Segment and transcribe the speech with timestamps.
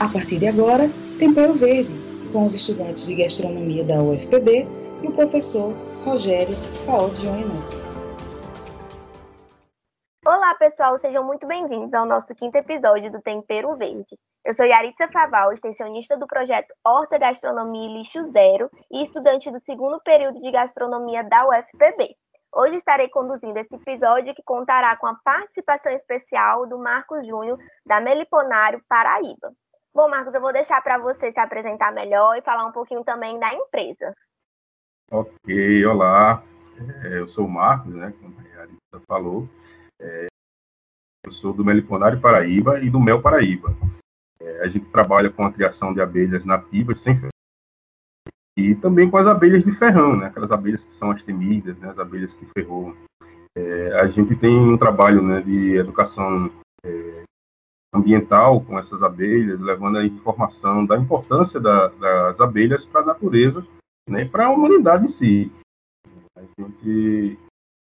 [0.00, 0.84] A partir de agora,
[1.18, 1.90] Tempero Verde,
[2.32, 4.64] com os estudantes de gastronomia da UFPB
[5.02, 5.74] e o professor
[6.04, 6.54] Rogério
[6.86, 7.70] Paolo Joinas.
[10.24, 14.16] Olá, pessoal, sejam muito bem-vindos ao nosso quinto episódio do Tempero Verde.
[14.44, 19.58] Eu sou Yaritza Faval, extensionista do projeto Horta Gastronomia e Lixo Zero e estudante do
[19.58, 22.14] segundo período de gastronomia da UFPB.
[22.54, 28.00] Hoje estarei conduzindo esse episódio que contará com a participação especial do Marcos Júnior, da
[28.00, 29.52] Meliponário Paraíba.
[29.98, 33.36] Bom, Marcos, eu vou deixar para você se apresentar melhor e falar um pouquinho também
[33.36, 34.14] da empresa.
[35.10, 36.40] Ok, olá.
[37.02, 39.48] É, eu sou o Marcos, né, como a Arisa falou.
[40.00, 40.28] É,
[41.26, 43.74] eu sou do Meliponário Paraíba e do Mel Paraíba.
[44.40, 47.32] É, a gente trabalha com a criação de abelhas nativas sem ferro.
[48.56, 51.90] E também com as abelhas de ferrão, né, aquelas abelhas que são as temidas, né,
[51.90, 52.96] as abelhas que ferroam.
[54.00, 56.48] A gente tem um trabalho né, de educação
[57.94, 63.64] ambiental com essas abelhas, levando a informação da importância da, das abelhas para a natureza
[64.08, 65.52] né, para a humanidade em si.
[66.36, 67.38] A gente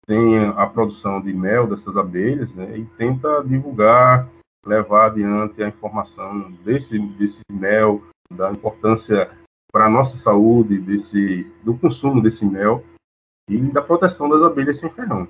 [0.07, 4.29] tem a produção de mel dessas abelhas né, e tenta divulgar,
[4.65, 9.29] levar adiante a informação desse, desse mel, da importância
[9.71, 12.83] para a nossa saúde, desse, do consumo desse mel
[13.49, 15.27] e da proteção das abelhas sem ferrão.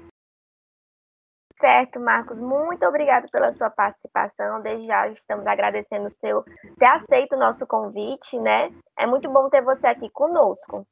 [1.60, 4.62] Certo, Marcos, muito obrigado pela sua participação.
[4.62, 6.44] Desde já estamos agradecendo o seu
[6.78, 8.70] ter aceito o nosso convite, né?
[8.98, 10.86] É muito bom ter você aqui conosco.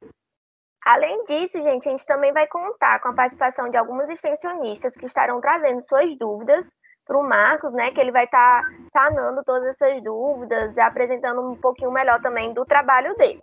[0.86, 5.05] Além disso, gente, a gente também vai contar com a participação de alguns extensionistas que
[5.05, 6.70] estarão trazendo suas dúvidas
[7.05, 7.92] para o Marcos, né?
[7.92, 12.53] Que ele vai estar tá sanando todas essas dúvidas e apresentando um pouquinho melhor também
[12.53, 13.42] do trabalho dele.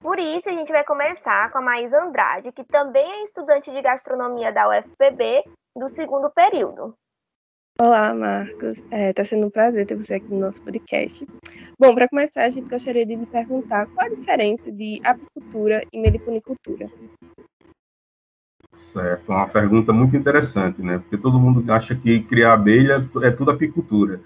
[0.00, 3.80] Por isso, a gente vai começar com a Maísa Andrade, que também é estudante de
[3.82, 5.44] gastronomia da UFPB
[5.76, 6.94] do segundo período.
[7.78, 8.78] Olá, Marcos.
[8.78, 11.26] Está é, tá sendo um prazer ter você aqui no nosso podcast.
[11.78, 16.00] Bom, para começar, a gente gostaria de lhe perguntar qual a diferença de apicultura e
[16.00, 16.90] meliponicultura.
[18.74, 20.98] Certo, é uma pergunta muito interessante, né?
[20.98, 24.20] Porque todo mundo acha que criar abelha é tudo apicultura.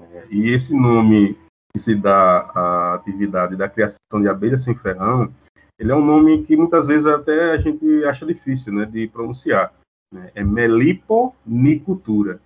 [0.00, 1.36] É, e esse nome
[1.72, 5.32] que se dá à atividade da criação de abelhas sem ferrão,
[5.78, 9.72] ele é um nome que muitas vezes até a gente acha difícil, né, de pronunciar
[10.12, 10.30] né?
[10.34, 12.40] é meliponicultura.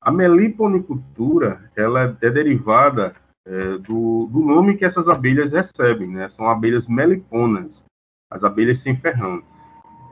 [0.00, 3.14] A meliponicultura ela é derivada
[3.46, 6.28] é, do, do, nome que essas abelhas recebem, né?
[6.28, 7.84] São abelhas meliponas,
[8.30, 9.42] as abelhas sem ferrão.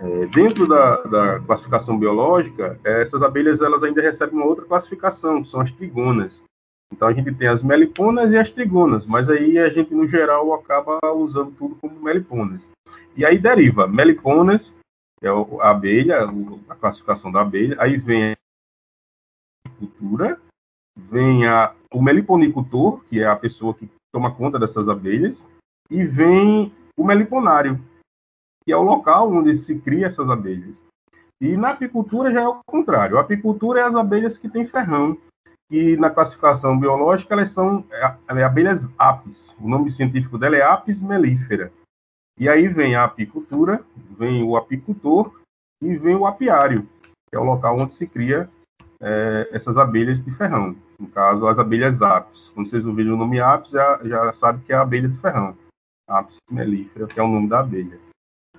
[0.00, 5.48] É, dentro da, da, classificação biológica, essas abelhas elas ainda recebem uma outra classificação, que
[5.48, 6.42] são as trigonas.
[6.92, 10.52] Então a gente tem as meliponas e as trigonas, mas aí a gente no geral
[10.54, 12.68] acaba usando tudo como meliponas.
[13.16, 14.74] E aí deriva meliponas
[15.22, 16.20] é a abelha,
[16.68, 20.40] a classificação da abelha, aí vem a cultura,
[20.96, 25.46] vem a, o meliponicultor, que é a pessoa que toma conta dessas abelhas,
[25.90, 27.78] e vem o meliponário,
[28.64, 30.82] que é o local onde se cria essas abelhas.
[31.38, 33.18] E na apicultura já é o contrário.
[33.18, 35.18] A apicultura é as abelhas que têm ferrão,
[35.70, 39.54] e na classificação biológica elas são é, é abelhas apis.
[39.60, 41.72] O nome científico dela é apis mellifera.
[42.38, 43.84] E aí vem a apicultura,
[44.18, 45.40] vem o apicultor
[45.82, 46.88] e vem o apiário,
[47.28, 48.50] que é o local onde se cria
[49.00, 50.74] é, essas abelhas de ferrão.
[50.98, 52.48] No caso, as abelhas apis.
[52.48, 55.56] Quando vocês ouvirem o nome apis, já, já sabe que é a abelha de ferrão.
[56.08, 57.98] Apis mellifera, que é o nome da abelha.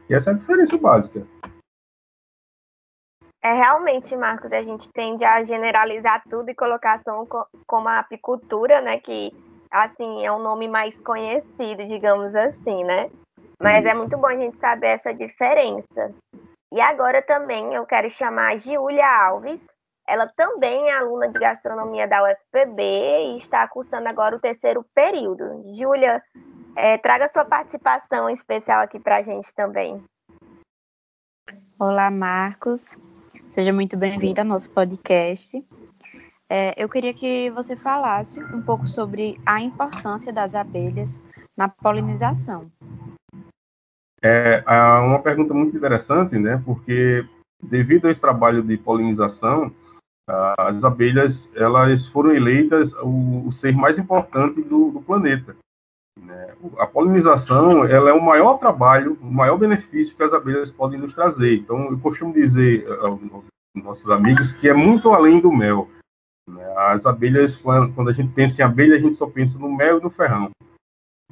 [0.09, 1.25] E essa é a diferença básica.
[3.43, 7.25] É realmente, Marcos, a gente tende a generalizar tudo e colocar só
[7.65, 8.99] como a apicultura, né?
[8.99, 9.31] Que
[9.71, 13.09] assim é um nome mais conhecido, digamos assim, né?
[13.59, 16.13] Mas é muito bom a gente saber essa diferença.
[16.71, 19.65] E agora também eu quero chamar a Giulia Alves.
[20.07, 25.63] Ela também é aluna de gastronomia da UFPB e está cursando agora o terceiro período.
[25.73, 26.21] Giulia,
[26.75, 30.03] é, traga sua participação especial aqui para a gente também.
[31.79, 32.97] Olá, Marcos.
[33.51, 35.61] Seja muito bem-vindo ao nosso podcast.
[36.49, 41.21] É, eu queria que você falasse um pouco sobre a importância das abelhas
[41.57, 42.71] na polinização.
[44.23, 46.61] É, é uma pergunta muito interessante, né?
[46.65, 47.25] Porque
[47.61, 49.69] devido a esse trabalho de polinização,
[50.57, 55.57] as abelhas elas foram eleitas o ser mais importante do, do planeta.
[56.21, 56.53] Né?
[56.77, 61.13] A polinização ela é o maior trabalho, o maior benefício que as abelhas podem nos
[61.13, 61.55] trazer.
[61.55, 63.19] Então, eu costumo dizer aos
[63.73, 65.89] nossos amigos que é muito além do mel.
[66.47, 66.63] Né?
[66.77, 70.03] As abelhas, quando a gente pensa em abelha, a gente só pensa no mel e
[70.03, 70.51] no ferrão.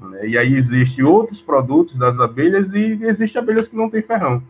[0.01, 0.29] Né?
[0.29, 4.41] E aí existem outros produtos das abelhas e existem abelhas que não têm ferrão.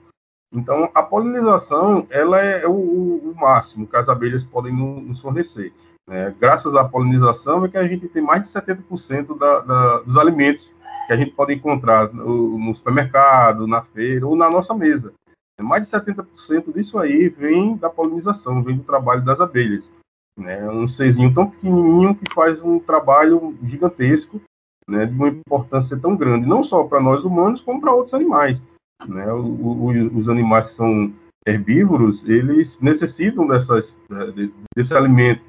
[0.52, 5.74] Então, a polinização ela é o, o máximo que as abelhas podem nos fornecer.
[6.10, 10.18] Né, graças à polinização, é que a gente tem mais de 70% da, da, dos
[10.18, 10.68] alimentos
[11.06, 15.14] que a gente pode encontrar no, no, supermercado, na feira ou na nossa mesa.
[15.62, 19.92] Mais de 70% disso aí vem da polinização, vem do trabalho das abelhas.
[20.36, 20.68] Né?
[20.72, 24.42] Um serzinho tão pequenininho que faz um trabalho gigantesco,
[24.88, 28.60] né, de uma importância tão grande, não só para nós humanos, como para outros animais.
[29.08, 29.32] Né?
[29.32, 31.14] O, o, os animais que são
[31.46, 33.96] herbívoros, eles necessitam dessas,
[34.76, 35.42] desse alimento,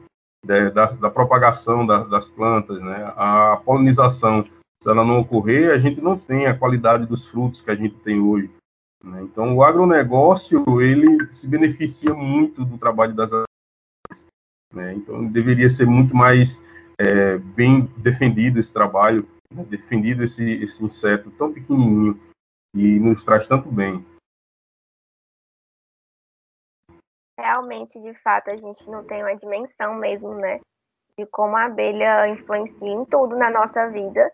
[0.44, 3.12] da, da, propagação da, das plantas, né?
[3.16, 4.44] A polinização,
[4.82, 7.94] se ela não ocorrer, a gente não tem a qualidade dos frutos que a gente
[7.96, 8.50] tem hoje.
[9.02, 9.22] Né?
[9.22, 13.30] Então, o agronegócio, ele se beneficia muito do trabalho das
[14.72, 14.94] né?
[14.94, 16.62] Então, deveria ser muito mais
[16.98, 19.64] é, bem defendido esse trabalho, né?
[19.68, 22.18] defendido esse, esse inseto tão pequenininho
[22.74, 24.04] e nos traz tanto bem.
[27.40, 30.60] Realmente, de fato, a gente não tem uma dimensão mesmo, né?
[31.18, 34.30] De como a abelha influencia em tudo na nossa vida.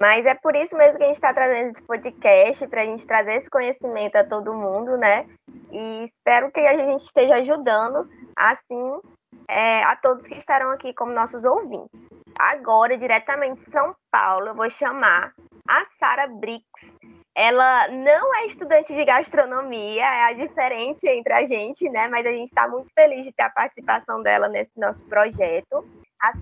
[0.00, 3.06] Mas é por isso mesmo que a gente está trazendo esse podcast, para a gente
[3.06, 5.26] trazer esse conhecimento a todo mundo, né?
[5.70, 9.00] E espero que a gente esteja ajudando, assim,
[9.48, 12.02] é, a todos que estarão aqui como nossos ouvintes.
[12.38, 15.32] Agora, diretamente de São Paulo, eu vou chamar
[15.68, 16.92] a Sara Brix,
[17.36, 22.06] ela não é estudante de gastronomia, é a diferente entre a gente, né?
[22.06, 25.84] Mas a gente está muito feliz de ter a participação dela nesse nosso projeto.
[26.20, 26.32] A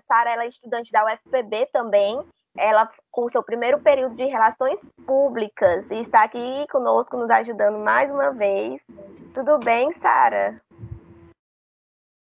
[0.00, 2.20] Sara ela é estudante da UFPB também.
[2.58, 8.10] Ela cursa o primeiro período de Relações Públicas e está aqui conosco, nos ajudando mais
[8.10, 8.84] uma vez.
[9.32, 10.60] Tudo bem, Sara?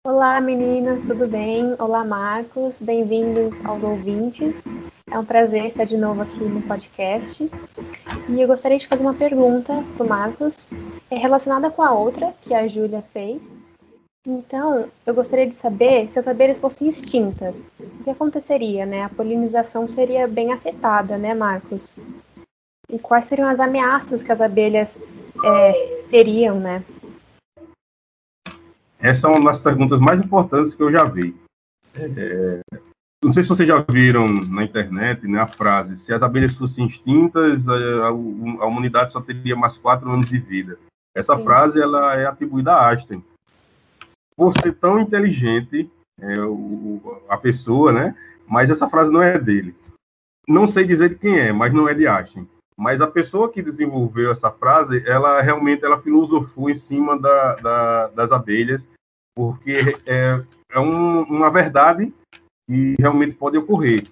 [0.03, 1.75] Olá, meninas, tudo bem?
[1.79, 4.55] Olá, Marcos, bem-vindos aos ouvintes.
[5.07, 7.49] É um prazer estar de novo aqui no podcast.
[8.27, 10.67] E eu gostaria de fazer uma pergunta para o Marcos,
[11.11, 13.55] é relacionada com a outra que a Júlia fez.
[14.27, 19.03] Então, eu gostaria de saber se as abelhas fossem extintas, o que aconteceria, né?
[19.03, 21.95] A polinização seria bem afetada, né, Marcos?
[22.89, 24.89] E quais seriam as ameaças que as abelhas
[25.43, 26.83] é, teriam, né?
[28.99, 31.35] Essa é uma das perguntas mais importantes que eu já vi.
[31.93, 32.59] É,
[33.25, 36.85] não sei se vocês já viram na internet né, a frase: se as abelhas fossem
[36.85, 40.77] extintas, a, a, a humanidade só teria mais quatro anos de vida.
[41.15, 41.43] Essa Sim.
[41.43, 43.23] frase ela é atribuída a Einstein.
[44.37, 45.89] Por ser tão inteligente,
[46.21, 48.15] é, o, a pessoa, né?
[48.47, 49.73] Mas essa frase não é dele.
[50.47, 52.47] Não sei dizer de quem é, mas não é de Einstein.
[52.77, 58.07] Mas a pessoa que desenvolveu essa frase, ela realmente ela filosofou em cima da, da,
[58.09, 58.87] das abelhas,
[59.33, 62.13] porque é, é um, uma verdade
[62.67, 64.07] que realmente pode ocorrer.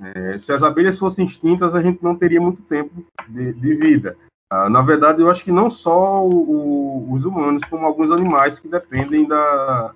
[0.00, 4.16] É, se as abelhas fossem extintas, a gente não teria muito tempo de, de vida.
[4.50, 8.58] Ah, na verdade, eu acho que não só o, o, os humanos, como alguns animais
[8.58, 9.94] que dependem da,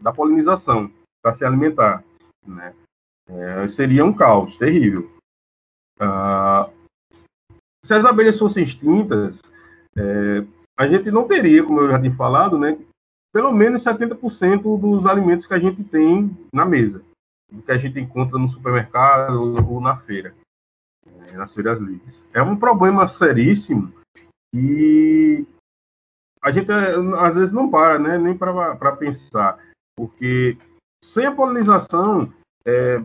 [0.00, 0.90] da polinização
[1.22, 2.04] para se alimentar.
[2.46, 2.72] Né?
[3.28, 5.10] É, seria um caos terrível.
[6.00, 6.70] Ah,
[7.84, 9.42] se as abelhas fossem extintas,
[9.96, 10.44] é,
[10.78, 12.78] a gente não teria, como eu já tinha falado, né,
[13.32, 17.02] pelo menos 70% dos alimentos que a gente tem na mesa
[17.50, 20.34] do que a gente encontra no supermercado ou, na feira,
[21.06, 22.22] né, nas feiras livres.
[22.32, 23.92] É um problema seríssimo
[24.54, 25.46] e
[26.42, 29.58] a gente às vezes não para, né, nem para pensar,
[29.96, 30.56] porque
[31.02, 32.32] sem a polinização,
[32.64, 32.98] é,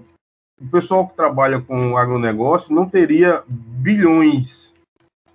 [0.60, 4.74] o pessoal que trabalha com agronegócio não teria bilhões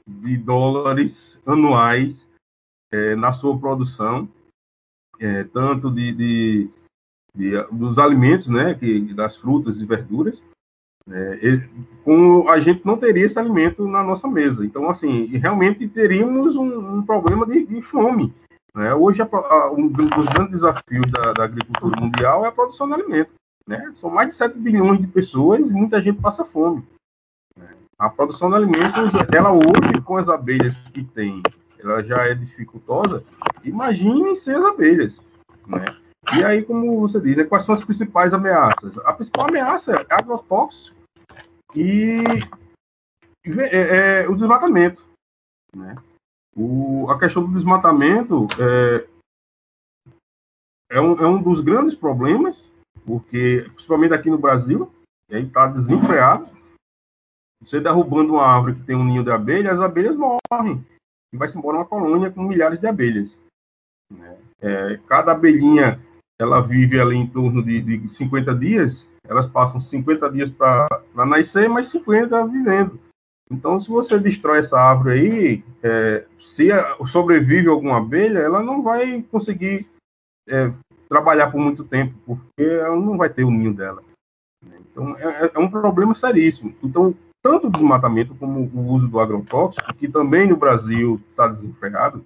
[0.07, 2.27] de dólares anuais
[2.91, 4.29] é, na sua produção,
[5.21, 6.71] é, tanto de, de,
[7.35, 10.43] de, dos alimentos, né, que, das frutas e verduras,
[11.07, 11.39] né,
[12.05, 14.65] com, a gente não teria esse alimento na nossa mesa.
[14.65, 18.35] Então, assim, realmente teríamos um, um problema de, de fome.
[18.75, 18.95] Né?
[18.95, 22.95] Hoje, a, a, um dos grandes desafios da, da, agricultura mundial é a produção de
[22.95, 23.31] alimento.
[23.67, 23.91] Né?
[23.95, 26.87] São mais de 7 bilhões de pessoas e muita gente passa fome.
[27.57, 27.69] Né?
[27.99, 31.43] A produção de alimentos, ela hoje, com as abelhas que tem,
[31.79, 33.25] ela já é dificultosa.
[33.65, 35.21] Imagine sem as abelhas.
[35.67, 35.85] Né?
[36.37, 38.99] E aí, como você diz, né, quais são as principais ameaças?
[38.99, 40.97] A principal ameaça é agrotóxico
[41.75, 42.23] e
[43.47, 45.07] é, é, o desmatamento.
[45.75, 45.97] Né?
[46.55, 49.09] O, a questão do desmatamento é,
[50.91, 52.71] é, um, é um dos grandes problemas,
[53.07, 54.93] porque, principalmente aqui no Brasil,
[55.31, 56.49] está desenfreado.
[57.63, 60.85] Você derrubando uma árvore que tem um ninho de abelha, as abelhas morrem.
[61.33, 63.39] E vai se embora uma colônia com milhares de abelhas.
[64.13, 64.39] Né?
[64.61, 66.01] É, cada abelhinha
[66.41, 71.69] ela vive ali em torno de, de 50 dias, elas passam 50 dias para nascer,
[71.69, 72.99] mas 50 vivendo.
[73.51, 76.69] Então, se você destrói essa árvore aí, é, se
[77.07, 79.87] sobrevive alguma abelha, ela não vai conseguir
[80.49, 80.71] é,
[81.09, 84.03] trabalhar por muito tempo, porque ela não vai ter o ninho dela.
[84.63, 86.75] Então, é, é, é um problema seríssimo.
[86.83, 92.25] Então, tanto o desmatamento como o uso do agrotóxico, que também no Brasil está desenfreado,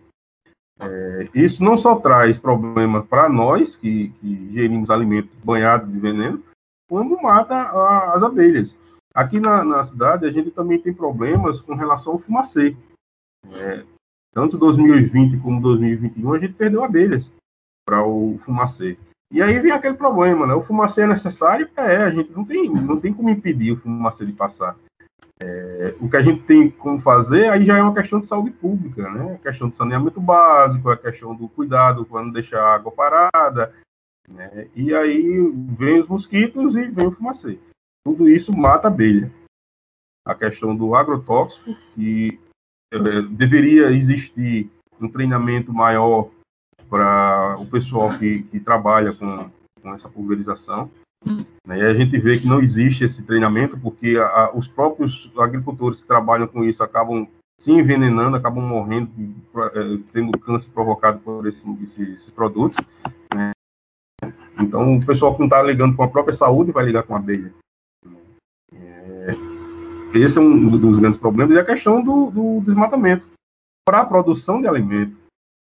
[0.81, 6.43] é, isso não só traz problema para nós, que, que, gerimos alimentos banhados de veneno,
[6.89, 8.75] como mata a, as abelhas.
[9.15, 12.77] Aqui na, na, cidade, a gente também tem problemas com relação ao fumacê.
[13.53, 13.85] É,
[14.33, 17.31] tanto 2020 como 2021, a gente perdeu abelhas
[17.87, 18.99] para o fumacê.
[19.31, 20.55] E aí vem aquele problema, né?
[20.55, 21.69] O fumacê é necessário?
[21.77, 24.77] É, a gente não tem, não tem como impedir o fumacê de passar.
[26.01, 29.11] O que a gente tem como fazer, aí já é uma questão de saúde pública,
[29.11, 29.35] né?
[29.35, 33.75] A questão do saneamento básico, a questão do cuidado não deixar a água parada,
[34.29, 34.69] né?
[34.75, 35.39] E aí
[35.79, 37.59] vem os mosquitos e vem o fumacê.
[38.05, 39.31] Tudo isso mata a abelha.
[40.27, 42.39] A questão do agrotóxico, que
[42.93, 44.71] é, deveria existir
[45.01, 46.31] um treinamento maior
[46.89, 50.91] para o pessoal que, que trabalha com, com essa pulverização.
[51.67, 51.79] Né?
[51.79, 56.07] E a gente vê que não existe esse treinamento porque a, os próprios agricultores que
[56.07, 57.27] trabalham com isso acabam
[57.59, 59.11] se envenenando, acabam morrendo,
[59.75, 62.85] é, tendo câncer provocado por esse, esses produtos.
[63.35, 63.53] Né?
[64.61, 67.19] Então, o pessoal que não está ligando com a própria saúde vai ligar com a
[67.19, 67.55] abelha.
[68.75, 69.37] É,
[70.15, 71.55] esse é um dos grandes problemas.
[71.55, 73.31] E a questão do, do desmatamento.
[73.85, 75.17] Para a produção de alimento,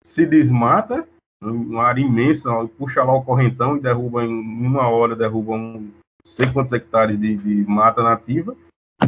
[0.03, 1.07] se desmata
[1.51, 5.91] uma área imensa, puxa lá o correntão e derruba em uma hora, derruba um,
[6.25, 8.55] sei quantos hectares de, de, mata nativa.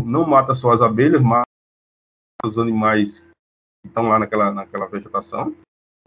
[0.04, 1.46] Não mata só as abelhas, mata
[2.44, 3.20] os animais
[3.82, 5.56] que estão lá naquela, naquela vegetação,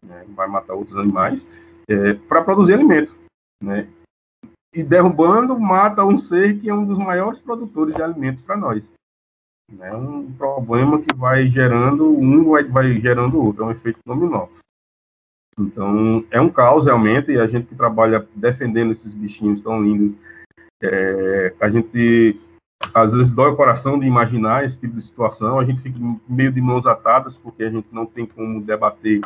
[0.03, 0.25] né?
[0.29, 1.47] vai matar outros animais,
[1.89, 3.17] é, para produzir alimento.
[3.63, 3.89] Né?
[4.75, 8.89] E derrubando, mata um ser que é um dos maiores produtores de alimentos para nós.
[9.81, 14.49] É um problema que vai gerando, um vai, vai gerando outro, é um efeito dominó.
[15.59, 20.17] Então, é um caos realmente, e a gente que trabalha defendendo esses bichinhos tão lindos,
[20.81, 22.41] é, a gente
[22.95, 25.99] às vezes dói o coração de imaginar esse tipo de situação, a gente fica
[26.29, 29.21] meio de mãos atadas, porque a gente não tem como debater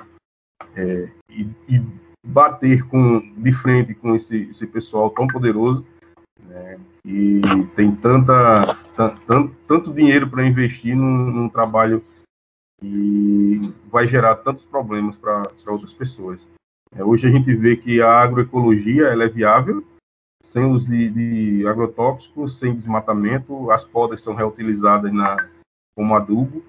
[0.75, 1.83] é, e, e,
[2.25, 5.85] bater com, de frente com esse, esse pessoal tão poderoso,
[6.41, 7.41] né, e
[7.75, 8.77] tem tanta,
[9.27, 12.03] tanto, tanto dinheiro para investir num, num trabalho
[12.83, 16.49] e vai gerar tantos problemas para outras pessoas.
[16.95, 19.85] É, hoje a gente vê que a agroecologia é viável,
[20.43, 25.49] sem uso de, de agrotóxicos, sem desmatamento, as podas são reutilizadas na,
[25.97, 26.63] como adubo,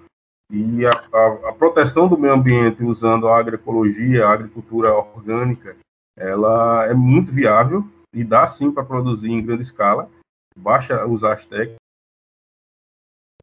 [0.52, 5.76] e a, a, a, proteção do meio ambiente usando a agroecologia, a agricultura orgânica,
[6.16, 10.10] ela é muito viável e dá sim para produzir em grande escala,
[10.56, 11.78] basta usar as técnicas.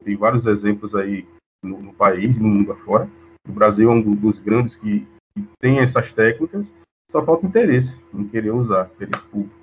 [0.04, 1.26] Tem vários exemplos aí
[1.62, 3.08] no, no país no mundo afora.
[3.48, 6.72] O Brasil é um dos grandes que, que tem essas técnicas,
[7.10, 9.60] só falta interesse em querer usar, interesse público.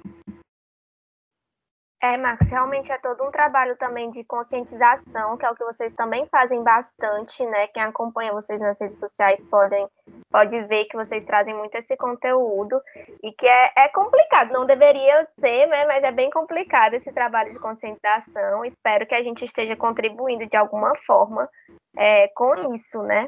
[2.00, 5.94] É, Marcos, realmente é todo um trabalho também de conscientização, que é o que vocês
[5.94, 7.68] também fazem bastante, né?
[7.68, 9.88] Quem acompanha vocês nas redes sociais podem,
[10.30, 12.80] pode ver que vocês trazem muito esse conteúdo
[13.24, 15.86] e que é, é complicado, não deveria ser, né?
[15.88, 18.64] Mas é bem complicado esse trabalho de conscientização.
[18.64, 21.50] Espero que a gente esteja contribuindo de alguma forma
[21.98, 23.28] é, com isso, né?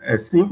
[0.00, 0.48] É, sim,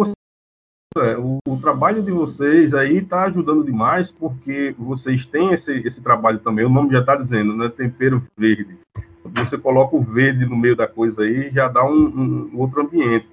[0.97, 6.03] é, o, o, trabalho de vocês aí está ajudando demais, porque vocês têm esse, esse
[6.03, 7.69] trabalho também, o nome já está dizendo, né?
[7.69, 8.79] Tempero verde.
[9.25, 13.29] Você coloca o verde no meio da coisa aí, já dá um, um outro ambiente.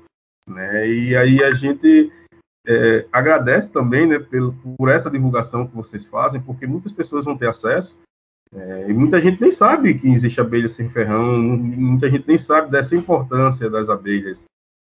[0.50, 0.88] Né?
[0.88, 2.12] E aí a gente
[2.68, 7.38] é, agradece também né, por, por essa divulgação que vocês fazem, porque muitas pessoas vão
[7.38, 7.98] ter acesso
[8.54, 12.72] é, e muita gente nem sabe que existe abelha sem ferrão, muita gente nem sabe
[12.72, 14.44] dessa importância das abelhas.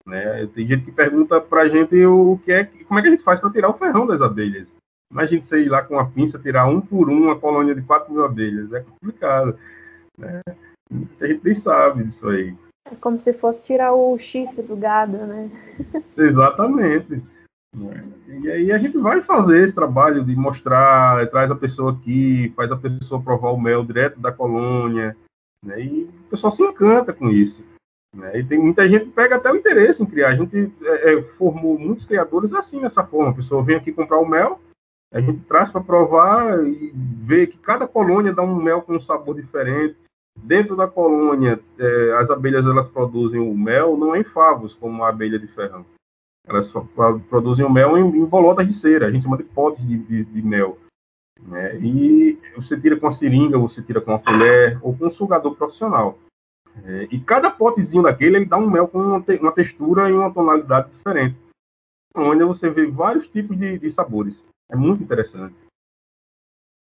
[0.05, 0.47] Né?
[0.47, 3.23] Tem gente que pergunta para a gente o que é, como é que a gente
[3.23, 4.75] faz para tirar o ferrão das abelhas.
[5.11, 8.11] Imagina você ir lá com uma pinça, tirar um por um uma colônia de 4
[8.11, 8.71] mil abelhas.
[8.71, 9.57] É complicado.
[10.17, 10.41] Né?
[11.19, 12.55] A gente nem sabe disso aí.
[12.89, 15.51] É como se fosse tirar o chifre do gado, né?
[16.17, 17.21] Exatamente.
[17.73, 22.71] E aí a gente vai fazer esse trabalho de mostrar, traz a pessoa aqui, faz
[22.71, 25.15] a pessoa provar o mel direto da colônia,
[25.63, 25.81] né?
[25.81, 27.63] E o pessoal se encanta com isso.
[28.15, 28.39] Né?
[28.39, 30.29] E tem muita gente que pega até o interesse em criar.
[30.29, 33.31] A gente é, é, formou muitos criadores assim, dessa forma.
[33.31, 34.59] A pessoa vem aqui comprar o mel,
[35.13, 39.01] a gente traz para provar e vê que cada colônia dá um mel com um
[39.01, 39.95] sabor diferente.
[40.37, 45.09] Dentro da colônia, é, as abelhas elas produzem o mel não em favos, como a
[45.09, 45.85] abelha de ferrão.
[46.47, 46.71] Elas
[47.29, 50.23] produzem o mel em, em bolotas de cera, a gente chama de potes de, de,
[50.25, 50.77] de mel.
[51.39, 51.77] Né?
[51.79, 55.55] E você tira com a seringa, você tira com a colher ou com um sugador
[55.55, 56.17] profissional.
[56.85, 60.13] É, e cada potezinho daquele ele dá um mel com uma, te, uma textura e
[60.13, 61.37] uma tonalidade diferente.
[62.15, 64.43] Onde você vê vários tipos de, de, sabores.
[64.69, 65.55] É muito interessante.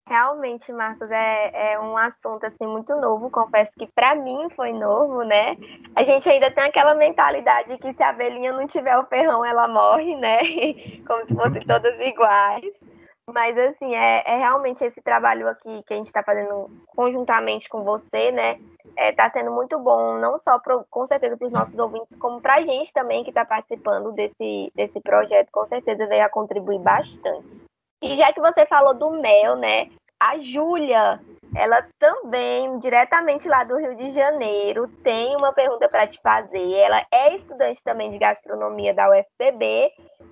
[0.09, 3.29] Realmente, Marcos, é, é um assunto assim muito novo.
[3.29, 5.55] Confesso que para mim foi novo, né?
[5.95, 9.67] A gente ainda tem aquela mentalidade que se a abelhinha não tiver o ferrão, ela
[9.67, 10.39] morre, né?
[11.05, 12.83] Como se fossem todas iguais.
[13.31, 17.83] Mas assim, é, é realmente esse trabalho aqui que a gente está fazendo conjuntamente com
[17.83, 18.59] você, né?
[18.97, 22.41] Está é, sendo muito bom, não só pro, com certeza para os nossos ouvintes, como
[22.41, 26.79] para a gente também que está participando desse, desse projeto, com certeza veio a contribuir
[26.79, 27.69] bastante.
[28.01, 29.91] E já que você falou do mel, né?
[30.21, 31.21] A Júlia,
[31.55, 36.73] ela também, diretamente lá do Rio de Janeiro, tem uma pergunta para te fazer.
[36.73, 39.89] Ela é estudante também de gastronomia da UFPB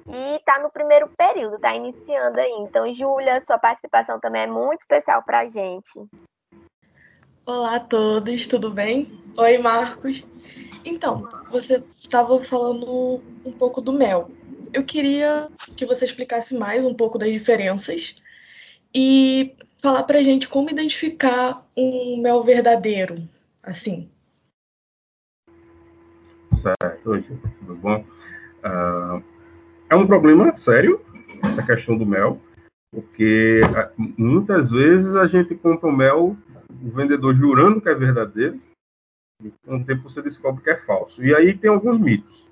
[0.09, 2.51] e está no primeiro período, está iniciando aí.
[2.59, 6.05] Então, Júlia, sua participação também é muito especial para a gente.
[7.45, 9.09] Olá a todos, tudo bem?
[9.37, 10.25] Oi, Marcos.
[10.83, 14.29] Então, você estava falando um pouco do mel.
[14.73, 18.17] Eu queria que você explicasse mais um pouco das diferenças
[18.93, 23.23] e falar pra gente como identificar um mel verdadeiro,
[23.61, 24.09] assim.
[26.53, 27.21] Certo, Oi,
[27.59, 28.03] tudo bom?
[28.63, 29.23] Uh,
[29.89, 30.99] é um problema sério
[31.43, 32.41] essa questão do mel,
[32.91, 36.35] porque uh, muitas vezes a gente compra o mel,
[36.69, 38.59] o vendedor jurando que é verdadeiro,
[39.43, 41.23] e com o tempo você descobre que é falso.
[41.23, 42.47] E aí tem alguns mitos.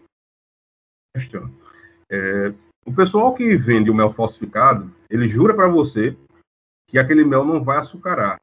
[2.11, 2.53] É,
[2.85, 6.15] o pessoal que vende o mel falsificado, ele jura para você
[6.87, 8.39] que aquele mel não vai açucarar.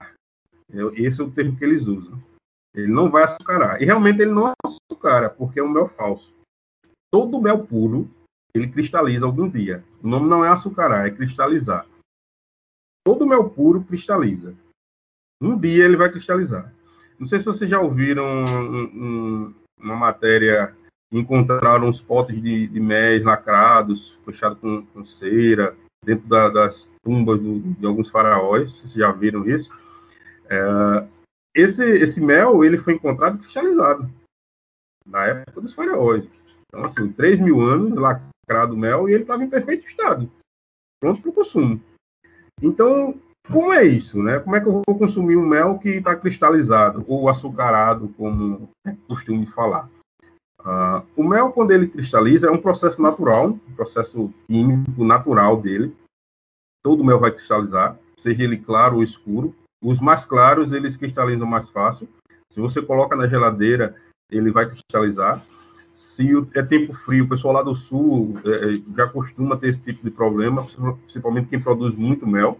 [0.95, 2.21] Esse é o termo que eles usam.
[2.75, 3.81] Ele não vai açucarar.
[3.83, 6.33] E realmente ele não açucara, porque é um mel falso.
[7.11, 8.11] Todo mel puro,
[8.55, 9.85] ele cristaliza algum dia.
[10.03, 11.87] O nome não é açucarar, é cristalizar.
[13.05, 14.55] Todo mel puro cristaliza.
[15.43, 16.73] Um dia ele vai cristalizar.
[17.19, 20.75] Não sei se vocês já ouviram um, um, uma matéria,
[21.13, 27.41] encontraram uns potes de, de mel lacrados, fechados com, com cera, dentro da, das tumbas
[27.41, 29.71] do, de alguns faraós, vocês já viram isso.
[30.49, 31.09] É,
[31.55, 34.09] esse, esse mel ele foi encontrado cristalizado
[35.07, 36.25] na época dos faraós.
[36.69, 40.31] Então, assim, 3 mil anos lacrado mel e ele estava em perfeito estado,
[41.01, 41.81] pronto para o consumo.
[42.61, 43.15] Então,
[43.51, 44.39] como é isso, né?
[44.39, 48.95] Como é que eu vou consumir um mel que está cristalizado ou açucarado, como é
[49.09, 49.91] costume falar?
[50.61, 55.95] Uh, o mel, quando ele cristaliza, é um processo natural, um processo químico natural dele.
[56.83, 59.55] Todo mel vai cristalizar, seja ele claro ou escuro.
[59.83, 62.09] Os mais claros, eles cristalizam mais fácil.
[62.53, 63.97] Se você coloca na geladeira,
[64.31, 65.45] ele vai cristalizar.
[65.93, 69.81] Se é tempo frio, o pessoal lá do sul é, é, já costuma ter esse
[69.81, 70.67] tipo de problema,
[71.05, 72.59] principalmente quem produz muito mel,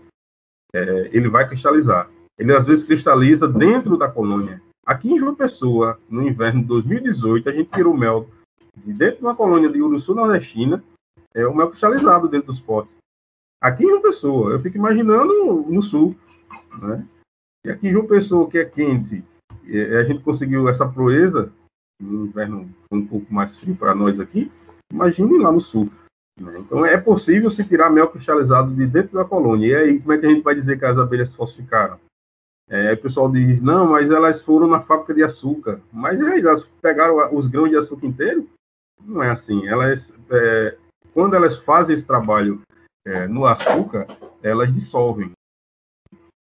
[0.75, 2.09] é, ele vai cristalizar.
[2.39, 4.63] Ele às vezes cristaliza dentro da colônia.
[4.87, 8.29] Aqui em João Pessoa, no inverno de 2018, a gente tirou mel
[8.77, 10.83] de dentro de uma colônia de Uruçu nordestina,
[11.35, 13.02] é o mel cristalizado dentro dos potes.
[13.63, 16.17] Aqui em João Pessoa, eu fico imaginando no sul,
[16.81, 17.07] né?
[17.65, 19.25] E aqui em João Pessoa, que é quente,
[20.01, 21.53] a gente conseguiu essa proeza,
[22.01, 24.51] no inverno um pouco mais frio para nós aqui,
[24.93, 25.89] imagine lá no sul.
[26.41, 26.59] Né?
[26.59, 29.67] Então é possível se tirar mel cristalizado de dentro da colônia.
[29.69, 32.01] E aí, como é que a gente vai dizer que as abelhas falsificaram?
[32.69, 35.81] É, o pessoal diz, não, mas elas foram na fábrica de açúcar.
[35.93, 38.49] Mas aí, elas pegaram os grãos de açúcar inteiro?
[39.05, 39.67] Não é assim.
[39.69, 40.77] Elas, é,
[41.15, 42.61] quando elas fazem esse trabalho
[43.05, 44.07] é, no açúcar,
[44.43, 45.33] elas dissolvem.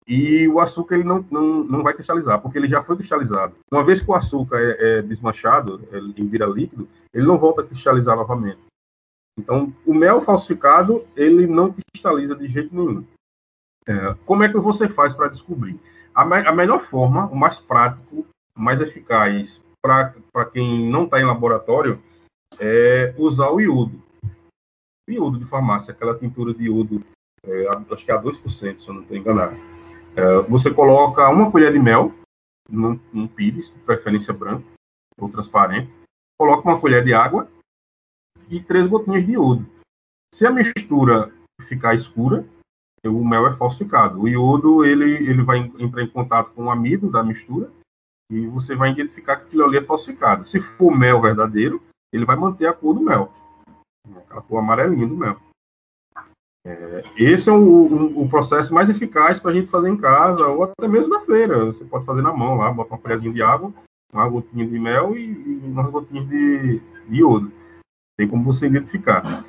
[0.06, 3.54] E o açúcar ele não, não, não vai cristalizar, porque ele já foi cristalizado.
[3.70, 7.66] Uma vez que o açúcar é, é desmanchado, ele vira líquido, ele não volta a
[7.66, 8.58] cristalizar novamente.
[9.38, 13.04] Então, o mel falsificado, ele não cristaliza de jeito nenhum.
[13.86, 15.78] É, como é que você faz para descobrir?
[16.14, 21.24] A, me a melhor forma, o mais prático, mais eficaz para quem não está em
[21.24, 22.02] laboratório
[22.58, 24.02] é usar o iodo.
[25.14, 27.02] Iodo de farmácia, aquela tintura de iodo,
[27.44, 29.56] é, acho que é a 2%, se eu não estou enganado.
[30.16, 32.12] É, você coloca uma colher de mel
[32.68, 34.66] num, num pires, de preferência branco
[35.18, 35.90] ou transparente,
[36.38, 37.48] coloca uma colher de água
[38.48, 39.66] e três gotinhas de iodo.
[40.34, 41.32] Se a mistura
[41.66, 42.46] ficar escura,
[43.04, 44.20] o mel é falsificado.
[44.20, 47.70] O iodo ele, ele vai entrar em contato com o amido da mistura
[48.30, 50.48] e você vai identificar que aquilo ali é falsificado.
[50.48, 53.32] Se for mel verdadeiro, ele vai manter a cor do mel,
[54.16, 55.36] aquela cor amarelinha do mel.
[56.66, 60.46] É, esse é o, o, o, processo mais eficaz para a gente fazer em casa
[60.46, 61.66] ou até mesmo na feira.
[61.66, 63.72] Você pode fazer na mão lá, bota uma colherzinha de água,
[64.12, 67.50] uma gotinha de mel e, e umas gotinhas de, de iodo.
[68.18, 69.44] Tem como você identificar.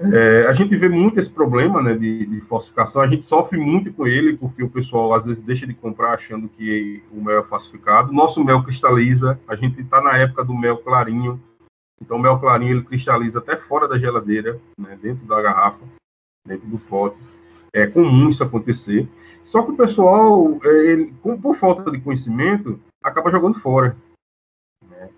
[0.00, 3.92] É, a gente vê muito esse problema né, de, de, falsificação, a gente sofre muito
[3.92, 7.44] com ele, porque o pessoal às vezes deixa de comprar achando que o mel é
[7.44, 8.12] falsificado.
[8.12, 11.40] Nosso mel cristaliza, a gente está na época do mel clarinho,
[12.02, 15.84] então o mel clarinho ele cristaliza até fora da geladeira, né, dentro da garrafa.
[16.46, 17.16] dentro do pote.
[17.72, 19.08] É comum isso acontecer.
[19.44, 23.96] Só que o pessoal, é, ele, por falta de conhecimento, acaba jogando fora.
[24.88, 25.08] Né?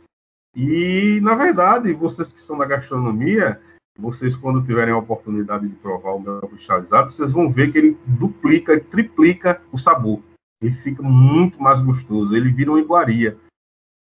[0.54, 3.60] E, na verdade, vocês que são da gastronomia,
[3.98, 7.98] vocês, quando tiverem a oportunidade de provar o mel cristalizado, vocês vão ver que ele
[8.06, 10.20] duplica, triplica o sabor.
[10.62, 13.36] Ele fica muito mais gostoso, ele vira uma iguaria.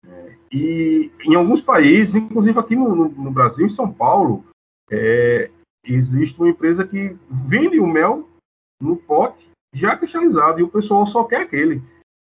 [0.06, 4.44] É, e em alguns países, inclusive aqui no, no, no Brasil, em São Paulo,
[4.90, 5.50] é,
[5.84, 8.28] existe uma empresa que vende o mel
[8.80, 11.82] no pote já cristalizado e o pessoal só quer aquele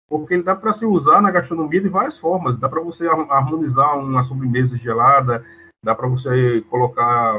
[0.10, 2.58] porque ele dá para se usar na gastronomia de várias formas.
[2.58, 5.46] Dá para você harmonizar uma sobremesa gelada,
[5.84, 7.36] dá para você colocar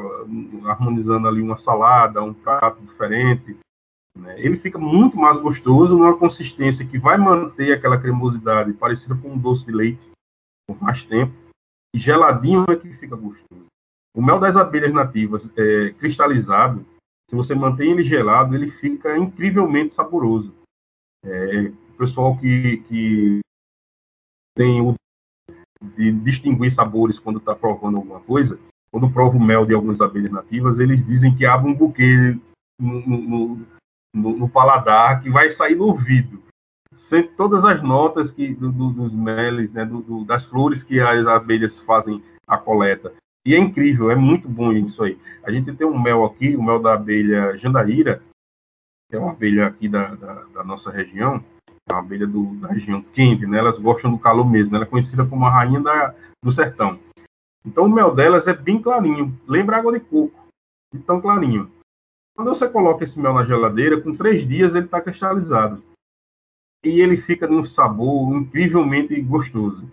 [0.66, 3.56] harmonizando ali uma salada, um prato diferente.
[4.16, 4.34] Né?
[4.38, 9.38] Ele fica muito mais gostoso numa consistência que vai manter aquela cremosidade parecida com um
[9.38, 10.08] doce de leite
[10.68, 11.34] por mais tempo.
[11.94, 13.66] E geladinho é que fica gostoso.
[14.14, 16.84] O mel das abelhas nativas é, cristalizado,
[17.28, 20.54] se você mantém ele gelado, ele fica incrivelmente saboroso.
[21.24, 23.40] É, pessoal que, que
[24.56, 24.94] tem o
[25.96, 28.58] de distinguir sabores quando está provando alguma coisa,
[28.90, 32.36] quando prova o mel de algumas abelhas nativas, eles dizem que abre um buquê
[32.80, 33.66] no, no,
[34.14, 36.42] no, no paladar que vai sair no ouvido.
[37.08, 41.26] Sempre todas as notas que, do, do, dos meles, né, do, das flores que as
[41.26, 43.14] abelhas fazem a coleta.
[43.46, 45.18] E é incrível, é muito bom isso aí.
[45.42, 48.22] A gente tem um mel aqui, o mel da abelha jandaíra,
[49.08, 51.42] que é uma abelha aqui da, da, da nossa região,
[51.88, 53.56] é uma abelha do, da região quente, né?
[53.56, 54.76] Elas gostam do calor mesmo.
[54.76, 57.00] Ela é conhecida como a rainha da, do sertão.
[57.64, 60.38] Então o mel delas é bem clarinho, lembra água de coco,
[60.92, 61.70] de tão clarinho.
[62.36, 65.82] Quando você coloca esse mel na geladeira, com três dias ele está cristalizado.
[66.84, 69.90] E ele fica num sabor incrivelmente gostoso.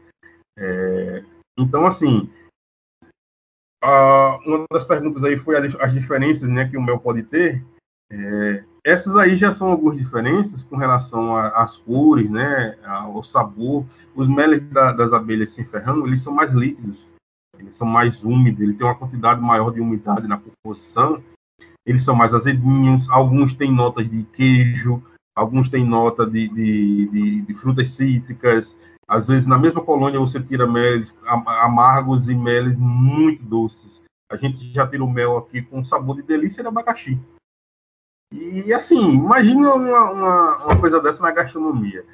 [0.57, 1.23] É,
[1.57, 2.29] então, assim,
[3.83, 7.63] a, uma das perguntas aí foi as diferenças né, que o mel pode ter.
[8.11, 13.85] É, essas aí já são algumas diferenças com relação às cores, né, ao sabor.
[14.15, 17.07] Os meles da, das abelhas sem ferrão, eles são mais líquidos,
[17.57, 21.23] eles são mais úmidos, ele tem uma quantidade maior de umidade na composição.
[21.85, 25.03] Eles são mais azedinhos, alguns têm notas de queijo,
[25.35, 28.75] alguns têm nota de, de, de, de frutas cítricas.
[29.07, 34.01] Às vezes, na mesma colônia, você tira meles amargos e meles muito doces.
[34.31, 37.19] A gente já tira o mel aqui com sabor de delícia de abacaxi.
[38.31, 42.05] E assim, imagina uma, uma, uma coisa dessa na gastronomia.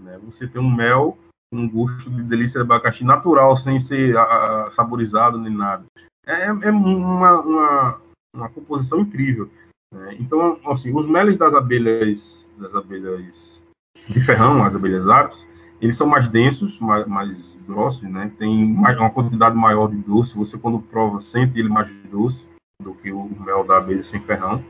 [0.00, 0.18] Né?
[0.24, 1.16] Você tem um mel
[1.50, 4.22] com um gosto de delícia de abacaxi natural, sem ser a,
[4.66, 5.84] a, saborizado nem nada.
[6.26, 8.00] É, é uma, uma,
[8.34, 9.48] uma, composição incrível.
[9.92, 10.16] Né?
[10.18, 13.62] Então, assim, os meles das abelhas, das abelhas
[14.08, 15.46] de ferrão, as abelhas apis,
[15.80, 18.32] eles são mais densos, mais, mais grossos, né?
[18.38, 20.36] Tem mais, uma quantidade maior de doce.
[20.36, 22.46] Você quando prova sente ele mais doce
[22.82, 24.62] do que o mel da abelha sem ferrão.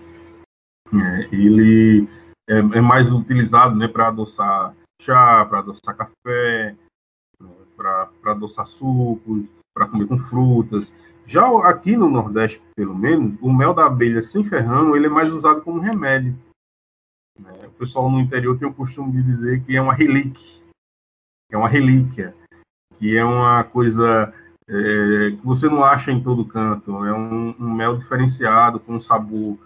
[0.92, 2.08] É, ele
[2.48, 6.76] é, é, mais utilizado né, para adoçar chá, para adoçar café,
[7.76, 9.44] para adoçar sucos,
[9.74, 10.92] para comer com frutas.
[11.26, 15.32] Já aqui no Nordeste, pelo menos, o mel da abelha sem ferrão ele é mais
[15.32, 16.36] usado como remédio.
[17.38, 17.52] Né?
[17.66, 20.62] O pessoal no interior tem o costume de dizer que é uma relíquia,
[21.50, 22.34] é uma relíquia,
[22.98, 24.32] que é uma coisa
[24.68, 27.04] é, que você não acha em todo canto.
[27.04, 29.58] É um, um mel diferenciado, com um sabor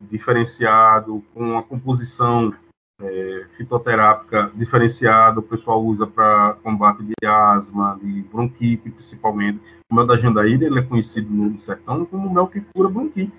[0.00, 2.54] diferenciado, com uma composição
[3.00, 9.60] é, fitoterápica diferenciada, o pessoal usa para combate de asma, de bronquite, principalmente.
[9.90, 13.32] O mel da jandaíra ele é conhecido no sertão como mel que cura bronquite.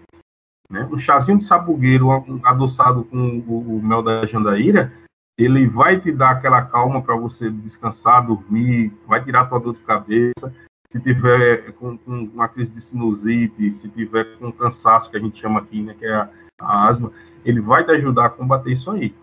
[0.69, 0.87] Né?
[0.91, 2.09] Um chazinho de sabugueiro
[2.43, 4.91] adoçado com o, o mel da jandaíra,
[5.37, 9.81] ele vai te dar aquela calma para você descansar, dormir, vai tirar tua dor de
[9.81, 10.53] cabeça.
[10.89, 15.39] Se tiver com, com, uma crise de sinusite, se tiver com cansaço, que a gente
[15.39, 17.11] chama aqui, né, que é a a asma,
[17.43, 19.13] ele vai te ajudar a combater isso aí.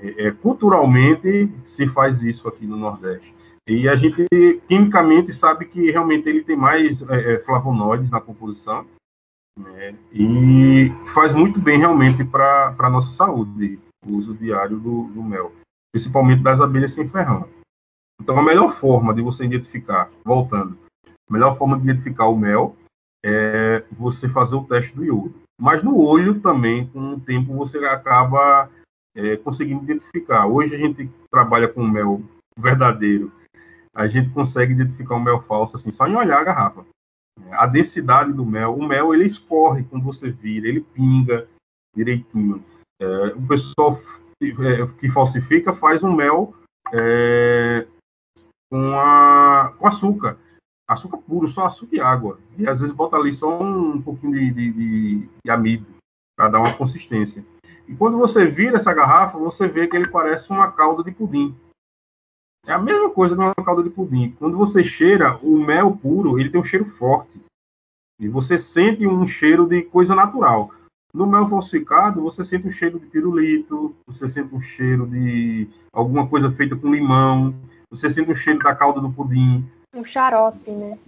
[0.00, 3.34] É, é, culturalmente se faz isso aqui no Nordeste.
[3.68, 4.24] E a gente
[4.66, 8.86] quimicamente sabe que realmente ele tem mais é, é flavonoides na composição
[9.58, 15.22] né, e faz muito bem realmente para a nossa saúde, o uso diário do, do,
[15.22, 15.52] mel,
[15.92, 17.48] principalmente das abelhas sem ferrão.
[18.20, 22.76] Então a melhor forma de você identificar, voltando, a melhor forma de identificar o mel
[23.24, 25.34] é você fazer o teste do iodo.
[25.60, 28.70] Mas no olho também, com o tempo, você acaba
[29.14, 30.46] é, conseguindo identificar.
[30.46, 32.22] Hoje a gente trabalha com mel
[32.56, 33.32] verdadeiro.
[33.92, 36.86] A gente consegue identificar o mel falso assim, só em olhar a garrafa.
[37.52, 41.48] A densidade do mel, o mel ele escorre quando você vira, ele pinga
[41.94, 42.64] direitinho.
[43.00, 43.98] É, o pessoal
[44.42, 46.54] é, que falsifica faz um mel
[46.92, 47.86] é,
[48.70, 50.38] com, a, com açúcar
[50.88, 52.40] açúcar puro, só açúcar e água.
[52.56, 55.86] E às vezes bota ali só um pouquinho de, de, de, de amido.
[56.34, 57.44] para dar uma consistência.
[57.86, 61.54] E quando você vira essa garrafa, você vê que ele parece uma calda de pudim.
[62.66, 64.34] É a mesma coisa de uma calda de pudim.
[64.38, 67.40] Quando você cheira o mel puro, ele tem um cheiro forte.
[68.20, 70.70] E você sente um cheiro de coisa natural.
[71.14, 76.28] No mel falsificado, você sente um cheiro de pirulito, você sente um cheiro de alguma
[76.28, 77.54] coisa feita com limão,
[77.90, 79.64] você sente um cheiro da calda do pudim.
[79.94, 80.98] Um xarope, né?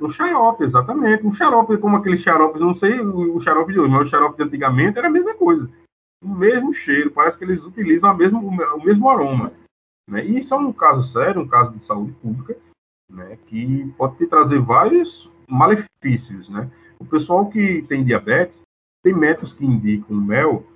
[0.00, 1.26] Um xarope, exatamente.
[1.26, 4.44] Um xarope como aquele xarope, não sei o xarope de hoje, mas o xarope de
[4.44, 5.68] antigamente era a mesma coisa.
[6.22, 9.52] O mesmo cheiro, parece que eles utilizam a mesmo, o mesmo aroma.
[10.10, 10.26] Né?
[10.26, 12.56] E isso é um caso sério, um caso de saúde pública,
[13.08, 13.38] né?
[13.46, 16.48] que pode te trazer vários malefícios.
[16.48, 16.70] Né?
[16.98, 18.60] O pessoal que tem diabetes,
[19.02, 20.66] tem métodos que indicam mel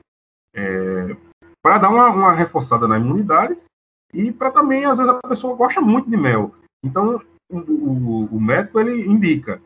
[0.54, 1.16] é,
[1.60, 3.58] para dar uma, uma reforçada na imunidade
[4.12, 6.54] e para também, às vezes, a pessoa gosta muito de mel.
[6.82, 7.20] Então,
[7.50, 9.60] o, o, o médico ele indica: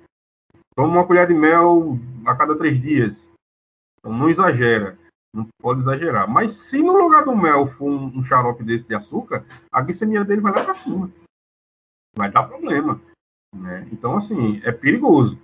[0.75, 3.29] toma uma colher de mel a cada três dias.
[3.99, 4.99] Então, não exagera,
[5.35, 6.29] não pode exagerar.
[6.29, 10.25] Mas se no lugar do mel for um, um xarope desse de açúcar, a glicemia
[10.25, 11.11] dele vai lá para cima.
[12.17, 13.01] Vai dar problema.
[13.55, 13.89] Né?
[13.93, 15.39] Então, assim, é perigoso.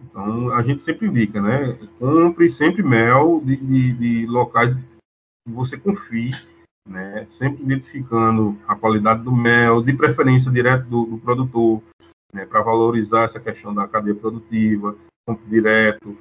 [0.00, 1.74] Então, a gente sempre indica, né?
[1.98, 6.32] Compre sempre mel de, de, de locais que você confie
[6.88, 7.26] né?
[7.30, 11.82] sempre identificando a qualidade do mel, de preferência direto do, do produtor,
[12.32, 12.46] né?
[12.46, 14.96] para valorizar essa questão da cadeia produtiva,
[15.46, 16.16] direto.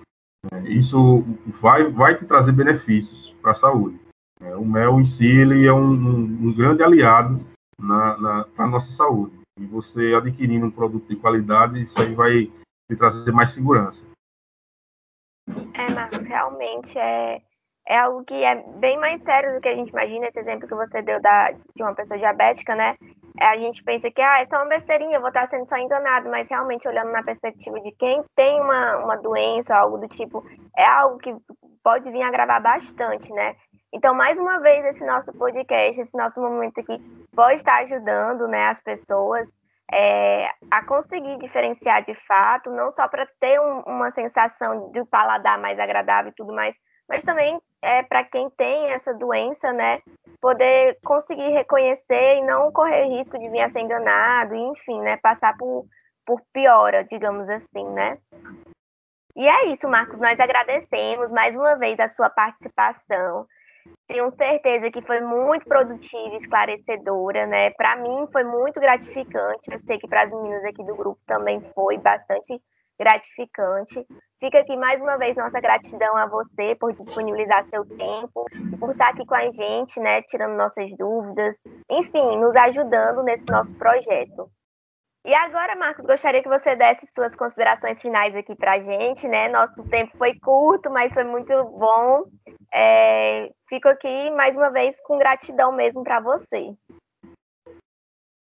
[0.51, 0.69] Né?
[0.69, 1.23] Isso
[1.61, 3.99] vai, vai te trazer benefícios para a saúde.
[4.39, 4.55] Né?
[4.55, 7.39] O mel em si ele é um, um, grande aliado
[7.77, 9.37] para a nossa saúde.
[9.59, 12.51] E você adquirindo um produto de qualidade, isso aí vai
[12.89, 14.05] te trazer mais segurança.
[15.73, 17.41] É, Marcos, realmente é,
[17.87, 20.27] é algo que é bem mais sério do que a gente imagina.
[20.27, 22.95] Esse exemplo que você deu da, de uma pessoa diabética, né?
[23.39, 26.29] É, a gente pensa que ah, é só uma besteirinha, vou estar sendo só enganado,
[26.29, 30.43] mas realmente olhando na perspectiva de quem tem uma, uma doença, algo do tipo,
[30.75, 31.35] é algo que
[31.83, 33.55] pode vir agravar bastante, né?
[33.93, 36.99] Então, mais uma vez, esse nosso podcast, esse nosso momento aqui,
[37.33, 39.55] pode estar ajudando né, as pessoas
[39.91, 45.57] é, a conseguir diferenciar de fato, não só para ter um, uma sensação de paladar
[45.57, 46.75] mais agradável e tudo mais,
[47.07, 50.01] mas também é para quem tem essa doença, né,
[50.41, 55.55] poder conseguir reconhecer e não correr risco de vir a ser enganado, enfim, né, passar
[55.57, 55.85] por,
[56.25, 58.17] por piora, digamos assim, né.
[59.35, 63.45] E é isso, Marcos, nós agradecemos mais uma vez a sua participação.
[64.07, 67.69] Tenho certeza que foi muito produtiva e esclarecedora, né?
[67.69, 69.71] Para mim foi muito gratificante.
[69.71, 72.59] Eu sei que para as meninas aqui do grupo também foi bastante.
[74.39, 78.45] Fica aqui mais uma vez nossa gratidão a você por disponibilizar seu tempo
[78.79, 81.57] por estar aqui com a gente, né, tirando nossas dúvidas,
[81.89, 84.49] enfim, nos ajudando nesse nosso projeto.
[85.25, 89.49] E agora, Marcos, gostaria que você desse suas considerações finais aqui para a gente, né?
[89.49, 92.23] Nosso tempo foi curto, mas foi muito bom.
[92.73, 96.73] É, fico aqui mais uma vez com gratidão mesmo para você.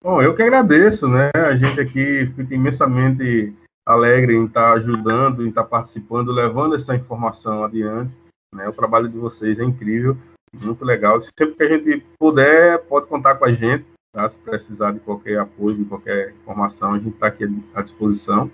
[0.04, 1.30] Bom, eu que agradeço, né?
[1.36, 3.54] A gente aqui fica imensamente
[3.86, 8.13] alegre em estar ajudando, em estar participando, levando essa informação adiante.
[8.54, 8.67] Né?
[8.67, 10.17] O trabalho de vocês é incrível,
[10.54, 11.22] muito legal.
[11.22, 13.86] Sempre que a gente puder, pode contar com a gente.
[14.13, 14.30] Tá?
[14.30, 18.50] Se precisar de qualquer apoio, de qualquer informação, a gente está aqui à disposição.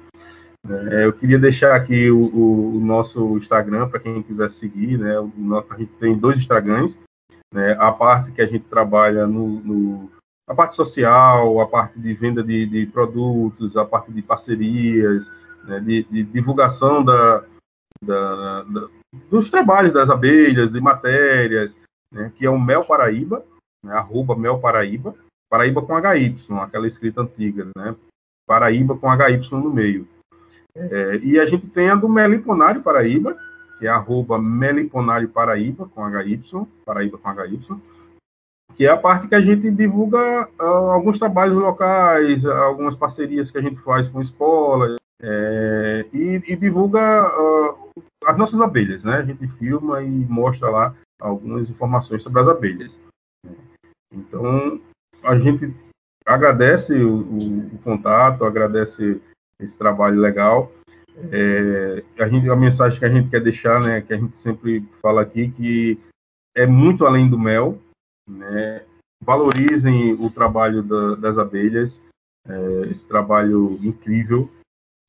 [0.68, 4.98] É, eu queria deixar aqui o, o, o nosso Instagram para quem quiser seguir.
[4.98, 5.20] Né?
[5.20, 5.32] O,
[5.70, 6.98] a gente tem dois Instagrams.
[7.54, 7.76] Né?
[7.80, 10.12] A parte que a gente trabalha no, no
[10.50, 15.30] a parte social, a parte de venda de, de produtos, a parte de parcerias,
[15.64, 17.44] né, de, de, divulgação da,
[18.04, 18.88] da, da,
[19.30, 21.76] dos trabalhos das abelhas, de matérias,
[22.12, 23.46] né, que é o Mel Paraíba,
[23.86, 25.14] né, arroba Mel Paraíba,
[25.52, 27.96] Paraíba com HY, aquela escrita antiga, né,
[28.48, 30.08] Paraíba com HY no meio.
[30.76, 33.38] É, e a gente tem a do Meliponário Paraíba,
[33.78, 36.42] que é arroba Meliponário Paraíba com HY,
[36.84, 37.60] Paraíba com HY,
[38.76, 43.58] que é a parte que a gente divulga uh, alguns trabalhos locais, algumas parcerias que
[43.58, 47.92] a gente faz com escolas, é, e, e, divulga uh,
[48.26, 49.18] as nossas abelhas, né?
[49.18, 52.98] A gente filma e mostra lá algumas informações sobre as abelhas.
[54.14, 54.80] Então,
[55.24, 55.74] a gente
[56.26, 59.20] agradece o, o, contato, agradece
[59.60, 60.72] esse trabalho legal.
[61.32, 64.88] É, a, gente, a mensagem que a gente quer deixar, né, que a gente sempre
[65.02, 66.00] fala aqui, que
[66.56, 67.78] é muito além do mel,
[68.30, 68.86] né,
[69.22, 72.00] valorizem o trabalho da, das abelhas,
[72.48, 74.50] é, esse trabalho incrível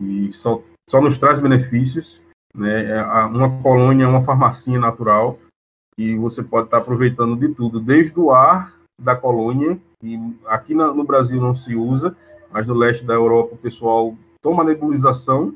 [0.02, 2.20] e só, só nos traz benefícios.
[2.52, 5.38] Né, é, uma colônia uma farmacinha natural
[5.96, 11.04] e você pode estar aproveitando de tudo, desde o ar da colônia, que aqui no
[11.04, 12.16] Brasil não se usa,
[12.50, 15.54] mas no leste da Europa o pessoal toma nebulização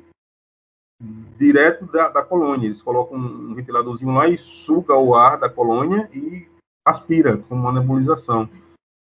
[1.38, 2.66] direto da, da, colônia.
[2.66, 6.46] Eles colocam um ventiladorzinho lá e suga o ar da colônia e
[6.84, 8.48] aspira com uma nebulização.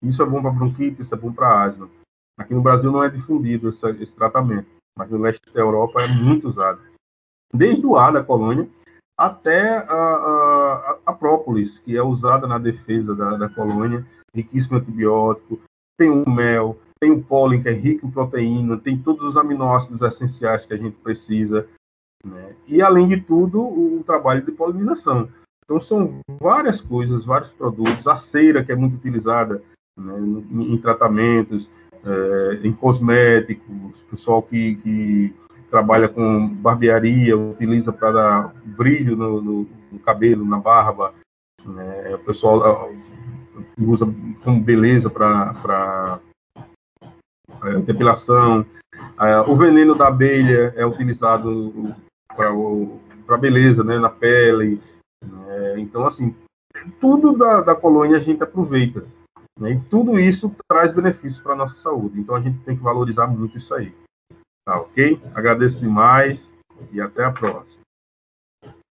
[0.03, 1.89] Isso é bom para bronquite, isso é bom para asma.
[2.39, 6.09] Aqui no Brasil não é difundido esse, esse, tratamento, mas no leste da Europa é
[6.09, 6.81] muito usado.
[7.53, 8.69] Desde o ar da colônia
[9.19, 15.59] até a, a, a própolis, que é usada na defesa da, da colônia, riquíssimo antibiótico,
[15.97, 20.03] tem o mel, tem o pólen, que é rico em proteína, tem todos os aminoácidos
[20.03, 21.67] essenciais que a gente precisa,
[22.23, 22.55] né?
[22.67, 25.31] e além de tudo, o trabalho de polinização.
[25.67, 29.61] Então, são várias coisas, vários produtos, a cera, que é muito utilizada
[29.99, 30.15] né,
[30.53, 31.69] em, tratamentos,
[32.05, 35.35] é, em cosméticos, pessoal que, que
[35.69, 41.13] trabalha com barbearia, utiliza para dar brilho no, no, no, cabelo, na barba,
[41.65, 42.15] né?
[42.15, 42.93] o pessoal
[43.77, 44.07] usa
[44.45, 46.21] como beleza para
[47.65, 48.65] é, depilação.
[49.21, 51.95] É, o veneno da abelha é utilizado
[52.29, 54.81] para beleza, né, na pele.
[55.57, 56.37] É, então, assim,
[57.01, 59.07] tudo da, da colônia a gente aproveita.
[59.59, 62.21] Né, e tudo isso traz benefícios para a nossa saúde.
[62.21, 63.95] Então, a gente tem que valorizar muito isso aí.
[64.67, 65.19] Tá ok?
[65.35, 66.53] Agradeço demais
[66.93, 67.87] e até a próxima.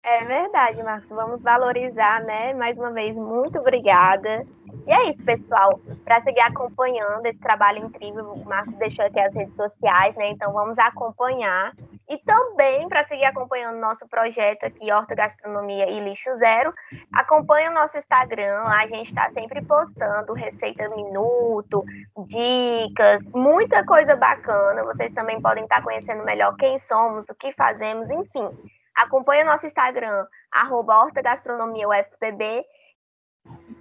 [0.03, 1.09] É verdade, Marcos.
[1.09, 2.53] Vamos valorizar, né?
[2.53, 4.45] Mais uma vez, muito obrigada.
[4.87, 5.79] E é isso, pessoal.
[6.03, 10.29] Para seguir acompanhando esse trabalho incrível, o Marcos deixou aqui as redes sociais, né?
[10.29, 11.73] Então vamos acompanhar.
[12.11, 16.73] E também, para seguir acompanhando nosso projeto aqui, Horta Gastronomia e Lixo Zero,
[17.13, 18.63] acompanhe o nosso Instagram.
[18.65, 21.85] A gente está sempre postando receita minuto,
[22.27, 24.83] dicas, muita coisa bacana.
[24.83, 28.49] Vocês também podem estar conhecendo melhor quem somos, o que fazemos, enfim.
[28.93, 32.65] Acompanhe o nosso Instagram, arroba hortagastronomiaufpb.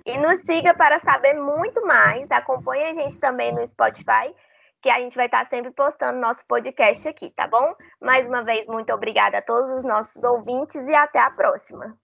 [0.06, 2.30] E nos siga para saber muito mais.
[2.30, 4.32] Acompanhe a gente também no Spotify,
[4.80, 7.74] que a gente vai estar sempre postando nosso podcast aqui, tá bom?
[8.00, 11.99] Mais uma vez, muito obrigada a todos os nossos ouvintes e até a próxima.